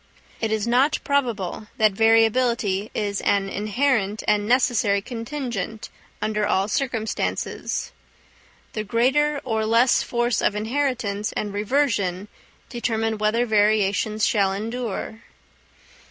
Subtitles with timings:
[0.39, 5.89] It is not probable that variability is an inherent and necessary contingent,
[6.23, 7.91] under all circumstances.
[8.73, 12.29] The greater or less force of inheritance and reversion
[12.67, 15.21] determine whether variations shall endure.